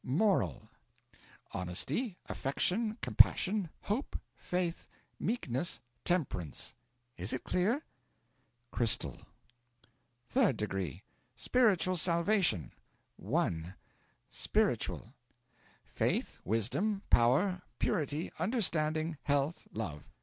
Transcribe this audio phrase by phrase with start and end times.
[0.03, 0.67] Moral
[1.51, 4.87] Honesty, affection, compassion, hope, faith,
[5.19, 6.73] meekness, temperance.
[7.17, 7.83] Is it clear?'
[8.71, 9.19] 'Crystal.'
[10.29, 11.03] 'THIRD DEGREE:
[11.35, 12.71] Spiritual Salvation.
[13.17, 13.75] 1.
[14.31, 15.13] Spiritual
[15.85, 20.09] Faith, wisdom, power, purity, understanding, health, love.